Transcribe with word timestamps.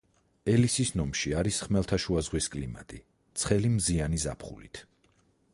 ელისის 0.53 0.91
ნომში 1.01 1.33
არის 1.41 1.59
ხმელთაშუა 1.67 2.25
ზღვის 2.29 2.49
კლიმატი, 2.55 3.03
ცხელი, 3.43 3.73
მზიანი 3.77 4.27
ზაფხულით. 4.29 4.83